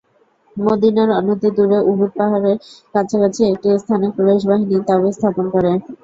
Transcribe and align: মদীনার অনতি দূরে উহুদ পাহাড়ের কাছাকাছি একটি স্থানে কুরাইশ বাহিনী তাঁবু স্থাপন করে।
মদীনার 0.57 1.09
অনতি 1.19 1.49
দূরে 1.57 1.79
উহুদ 1.89 2.11
পাহাড়ের 2.17 2.57
কাছাকাছি 2.93 3.41
একটি 3.51 3.67
স্থানে 3.77 4.07
কুরাইশ 4.15 4.43
বাহিনী 4.49 4.77
তাঁবু 4.87 5.07
স্থাপন 5.11 5.45
করে। 5.53 5.71